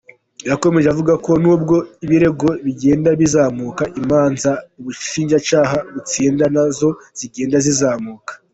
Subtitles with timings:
[0.49, 6.89] Yakomeje avuga ko nubwo ibirego bigenda bizamuka, imanza ubushinjacyaha butsinda na zo
[7.19, 8.31] zigenda zizamuka.